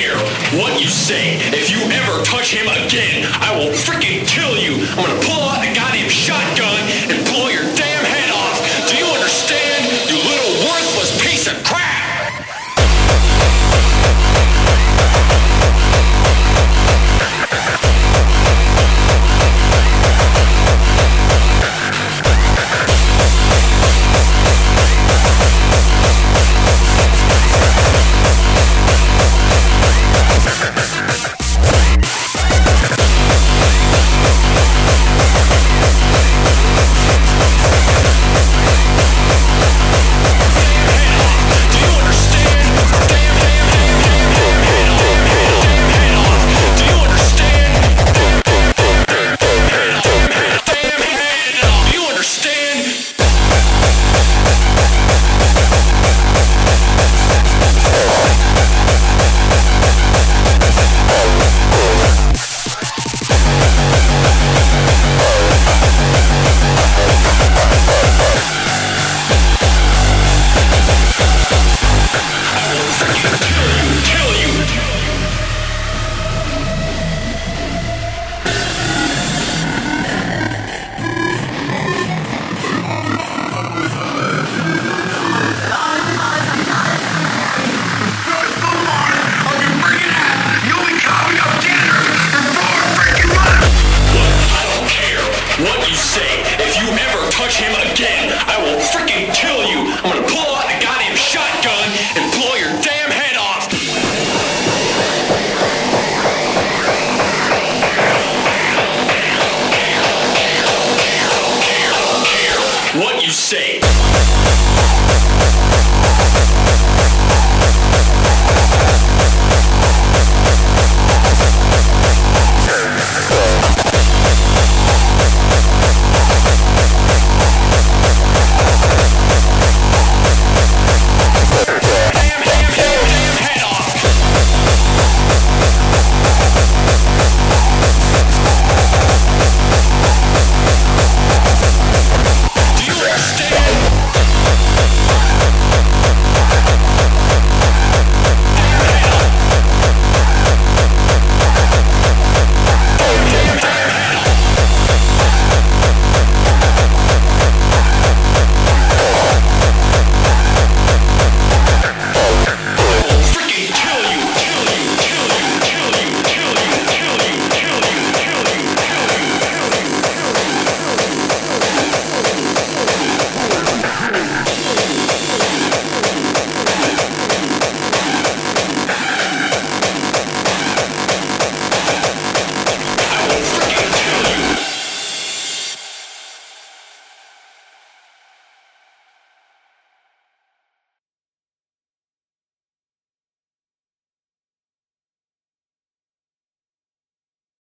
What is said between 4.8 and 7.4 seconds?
I'm gonna pull out a goddamn shotgun and